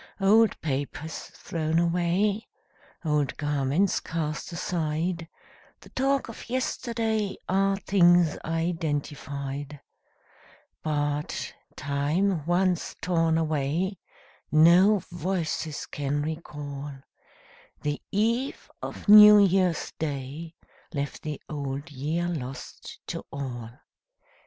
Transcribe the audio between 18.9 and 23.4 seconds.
New Year's Day Left the Old Year lost to